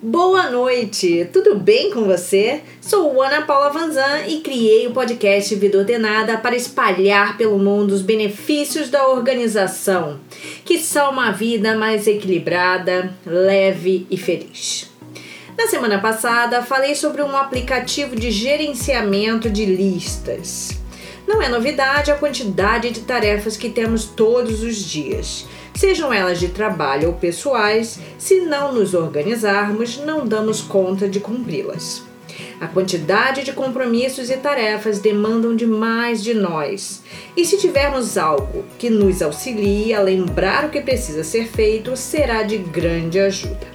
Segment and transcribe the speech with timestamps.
[0.00, 2.60] Boa noite, tudo bem com você?
[2.80, 8.00] Sou Ana Paula Vanzan e criei o podcast Vida Ordenada para espalhar pelo mundo os
[8.00, 10.20] benefícios da organização,
[10.64, 14.88] que são uma vida mais equilibrada, leve e feliz.
[15.58, 20.78] Na semana passada, falei sobre um aplicativo de gerenciamento de listas.
[21.26, 25.44] Não é novidade a quantidade de tarefas que temos todos os dias
[25.78, 32.02] sejam elas de trabalho ou pessoais, se não nos organizarmos, não damos conta de cumpri-las.
[32.60, 37.04] A quantidade de compromissos e tarefas demandam demais de nós.
[37.36, 42.42] E se tivermos algo que nos auxilie a lembrar o que precisa ser feito, será
[42.42, 43.68] de grande ajuda.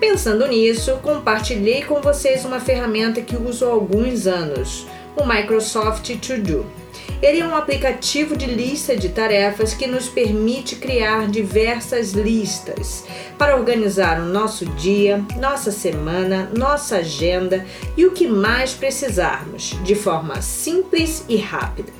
[0.00, 6.38] Pensando nisso, compartilhei com vocês uma ferramenta que uso há alguns anos, o Microsoft To
[6.38, 6.81] Do.
[7.22, 13.04] Ele é um aplicativo de lista de tarefas que nos permite criar diversas listas
[13.38, 17.64] para organizar o nosso dia, nossa semana, nossa agenda
[17.96, 21.92] e o que mais precisarmos, de forma simples e rápida.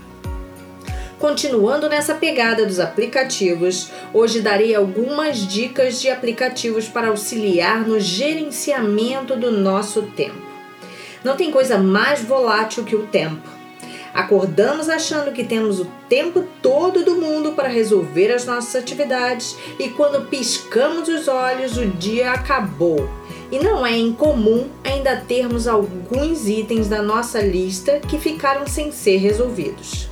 [1.22, 9.36] Continuando nessa pegada dos aplicativos, hoje darei algumas dicas de aplicativos para auxiliar no gerenciamento
[9.36, 10.42] do nosso tempo.
[11.22, 13.61] Não tem coisa mais volátil que o tempo.
[14.14, 19.88] Acordamos achando que temos o tempo todo do mundo para resolver as nossas atividades e
[19.88, 23.08] quando piscamos os olhos, o dia acabou.
[23.50, 29.16] E não é incomum ainda termos alguns itens da nossa lista que ficaram sem ser
[29.16, 30.08] resolvidos.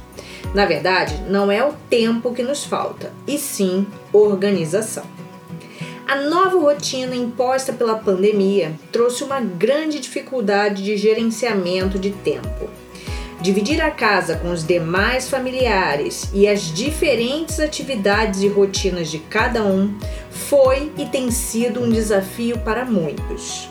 [0.55, 5.05] Na verdade, não é o tempo que nos falta, e sim organização.
[6.09, 12.69] A nova rotina imposta pela pandemia trouxe uma grande dificuldade de gerenciamento de tempo.
[13.41, 19.65] Dividir a casa com os demais familiares e as diferentes atividades e rotinas de cada
[19.65, 19.97] um
[20.31, 23.71] foi e tem sido um desafio para muitos.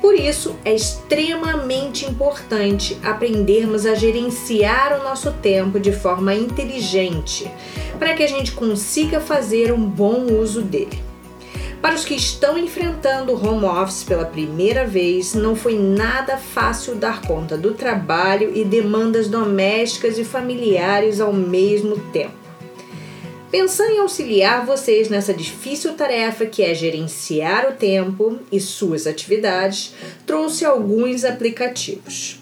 [0.00, 7.48] Por isso, é extremamente importante aprendermos a gerenciar o nosso tempo de forma inteligente,
[7.98, 11.13] para que a gente consiga fazer um bom uso dele.
[11.84, 16.94] Para os que estão enfrentando o home office pela primeira vez, não foi nada fácil
[16.94, 22.32] dar conta do trabalho e demandas domésticas e familiares ao mesmo tempo.
[23.50, 29.92] Pensando em auxiliar vocês nessa difícil tarefa que é gerenciar o tempo e suas atividades,
[30.26, 32.40] trouxe alguns aplicativos.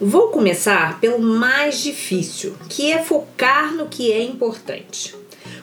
[0.00, 5.19] Vou começar pelo mais difícil, que é focar no que é importante.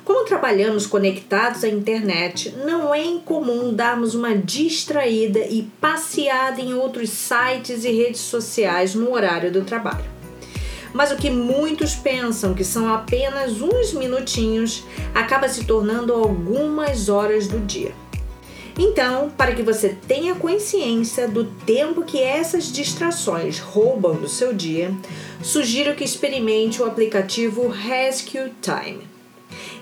[0.08, 7.10] Como trabalhamos conectados à internet, não é incomum darmos uma distraída e passeada em outros
[7.10, 10.06] sites e redes sociais no horário do trabalho.
[10.94, 17.50] Mas o que muitos pensam que são apenas uns minutinhos acaba se tornando algumas horas
[17.50, 17.92] do dia.
[18.80, 24.90] Então, para que você tenha consciência do tempo que essas distrações roubam do seu dia,
[25.44, 29.17] sugiro que experimente o aplicativo Rescue Time.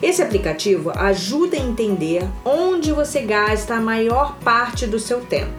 [0.02, 5.54] Esse aplicativo ajuda a entender onde você gasta a maior parte do seu tempo.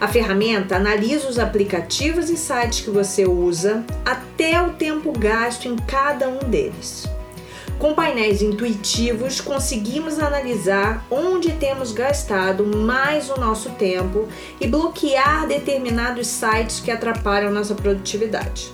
[0.00, 5.76] A ferramenta analisa os aplicativos e sites que você usa até o tempo gasto em
[5.76, 7.06] cada um deles.
[7.78, 14.28] Com painéis intuitivos, conseguimos analisar onde temos gastado mais o nosso tempo
[14.60, 18.72] e bloquear determinados sites que atrapalham nossa produtividade.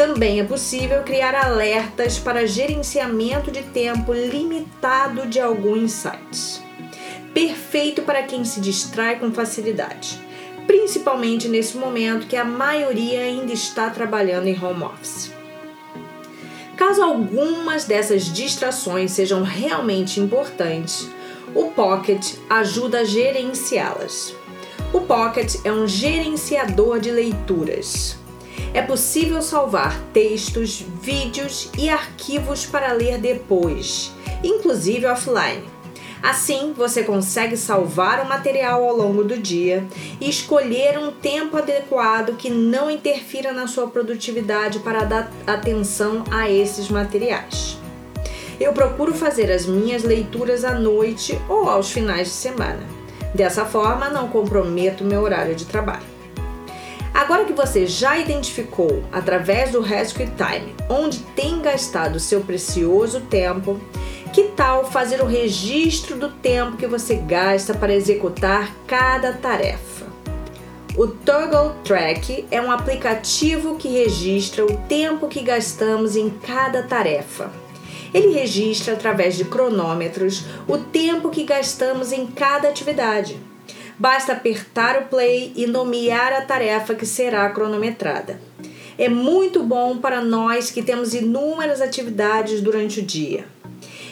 [0.00, 6.62] Também é possível criar alertas para gerenciamento de tempo limitado de alguns sites.
[7.34, 10.18] Perfeito para quem se distrai com facilidade,
[10.66, 15.34] principalmente nesse momento que a maioria ainda está trabalhando em home office.
[16.78, 21.10] Caso algumas dessas distrações sejam realmente importantes,
[21.54, 24.34] o Pocket ajuda a gerenciá-las.
[24.94, 28.18] O Pocket é um gerenciador de leituras
[28.72, 34.12] é possível salvar textos, vídeos e arquivos para ler depois,
[34.44, 35.64] inclusive offline.
[36.22, 39.86] Assim, você consegue salvar o material ao longo do dia
[40.20, 46.50] e escolher um tempo adequado que não interfira na sua produtividade para dar atenção a
[46.50, 47.78] esses materiais.
[48.60, 52.82] Eu procuro fazer as minhas leituras à noite ou aos finais de semana.
[53.34, 56.19] Dessa forma, não comprometo meu horário de trabalho.
[57.20, 63.78] Agora que você já identificou através do Rescue Time onde tem gastado seu precioso tempo,
[64.32, 70.06] que tal fazer o registro do tempo que você gasta para executar cada tarefa?
[70.96, 77.52] O Toggle Track é um aplicativo que registra o tempo que gastamos em cada tarefa.
[78.14, 83.49] Ele registra através de cronômetros o tempo que gastamos em cada atividade
[84.00, 88.40] Basta apertar o play e nomear a tarefa que será cronometrada.
[88.96, 93.44] É muito bom para nós que temos inúmeras atividades durante o dia.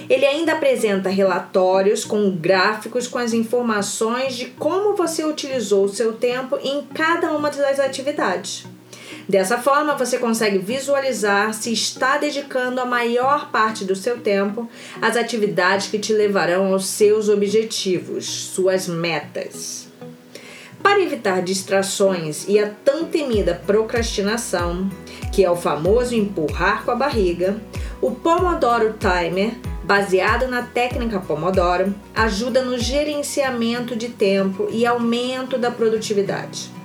[0.07, 6.13] Ele ainda apresenta relatórios com gráficos com as informações de como você utilizou o seu
[6.13, 8.67] tempo em cada uma das atividades.
[9.29, 14.67] Dessa forma, você consegue visualizar se está dedicando a maior parte do seu tempo
[15.03, 19.87] às atividades que te levarão aos seus objetivos, suas metas.
[20.83, 24.89] Para evitar distrações e a tão temida procrastinação,
[25.31, 27.61] que é o famoso empurrar com a barriga,
[28.01, 29.53] o Pomodoro Timer,
[29.85, 36.78] baseado na técnica Pomodoro, ajuda no gerenciamento de tempo e aumento da produtividade.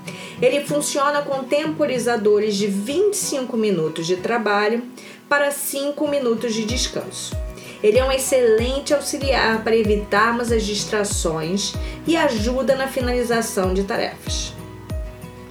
[0.44, 4.84] Ele funciona com temporizadores de 25 minutos de trabalho
[5.30, 7.34] para 5 minutos de descanso.
[7.82, 11.74] Ele é um excelente auxiliar para evitarmos as distrações
[12.06, 14.54] e ajuda na finalização de tarefas.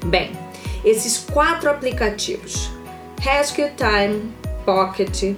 [0.05, 0.33] Bem,
[0.85, 2.69] esses quatro aplicativos,
[3.19, 4.31] Rescue Time,
[4.67, 5.35] Pocket,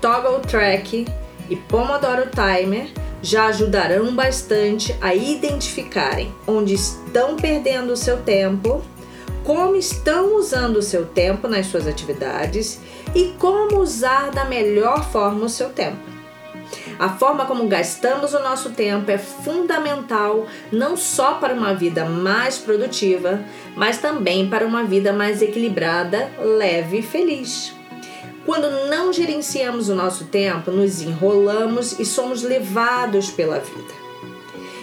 [0.00, 1.06] Toggle Track
[1.50, 2.86] e Pomodoro Timer,
[3.22, 8.82] já ajudarão bastante a identificarem onde estão perdendo o seu tempo
[9.44, 12.80] como estão usando o seu tempo nas suas atividades
[13.14, 16.12] e como usar da melhor forma o seu tempo.
[16.98, 22.58] A forma como gastamos o nosso tempo é fundamental não só para uma vida mais
[22.58, 23.40] produtiva,
[23.76, 27.74] mas também para uma vida mais equilibrada, leve e feliz.
[28.44, 34.02] Quando não gerenciamos o nosso tempo, nos enrolamos e somos levados pela vida.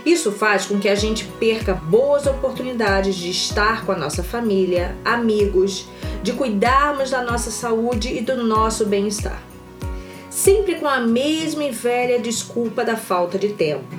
[0.06, 4.96] Isso faz com que a gente perca boas oportunidades de estar com a nossa família,
[5.04, 5.88] amigos,
[6.24, 9.44] de cuidarmos da nossa saúde e do nosso bem-estar.
[10.30, 13.99] Sempre com a mesma e velha desculpa da falta de tempo.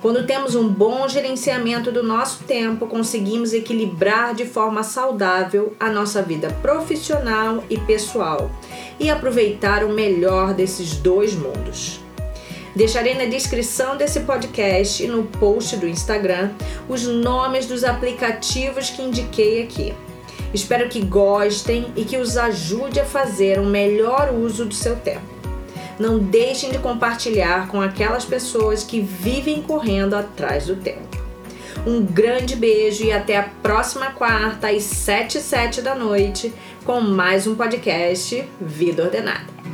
[0.00, 6.22] Quando temos um bom gerenciamento do nosso tempo, conseguimos equilibrar de forma saudável a nossa
[6.22, 8.50] vida profissional e pessoal
[8.98, 12.00] e aproveitar o melhor desses dois mundos.
[12.74, 16.52] Deixarei na descrição desse podcast e no post do Instagram
[16.88, 19.92] os nomes dos aplicativos que indiquei aqui.
[20.54, 25.39] Espero que gostem e que os ajude a fazer um melhor uso do seu tempo.
[26.00, 31.20] Não deixem de compartilhar com aquelas pessoas que vivem correndo atrás do tempo.
[31.86, 36.54] Um grande beijo e até a próxima quarta às 7 e 7 da noite
[36.86, 39.69] com mais um podcast Vida Ordenada.